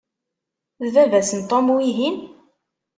D 0.81 0.85
baba-s 0.93 1.31
n 1.39 1.41
Tom, 1.49 1.65
wihin? 1.73 2.15